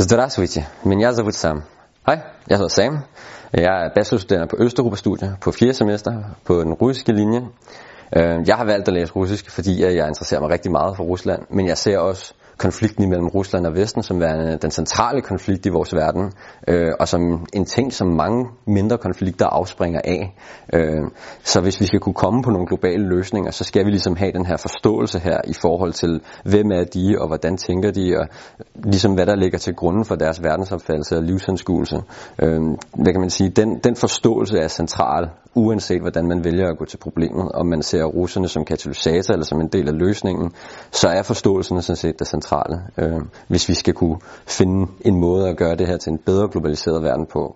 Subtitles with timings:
[0.00, 1.62] Здравствуйте, меня зовут Sam.
[2.06, 2.98] Hej, jeg hedder Sam.
[3.52, 5.72] Jeg er bachelorstuderende på Østeuropa-studier på 4.
[5.72, 7.40] semester på den russiske linje.
[8.16, 11.42] Øh, jeg har valgt at læse russisk, fordi jeg interesserer mig rigtig meget for Rusland,
[11.50, 15.69] men jeg ser også konflikten imellem Rusland og Vesten som værende den centrale konflikt i
[15.69, 16.31] vores verden,
[16.67, 17.21] øh, og som
[17.53, 20.35] en ting, som mange mindre konflikter afspringer af.
[20.73, 21.03] Øh,
[21.43, 24.31] så hvis vi skal kunne komme på nogle globale løsninger, så skal vi ligesom have
[24.31, 28.27] den her forståelse her i forhold til, hvem er de, og hvordan tænker de, og
[28.75, 31.95] ligesom hvad der ligger til grunden for deres verdensopfattelse og livsanskuelse.
[32.41, 32.61] Øh,
[33.03, 33.49] hvad kan man sige?
[33.49, 37.81] Den, den forståelse er central, uanset hvordan man vælger at gå til problemet, om man
[37.81, 40.51] ser russerne som katalysator eller som en del af løsningen,
[40.91, 45.49] så er forståelsen sådan set det centrale, øh, hvis vi skal kunne finde en måde
[45.49, 47.55] at gøre det her til en bedre globaliseret verden på.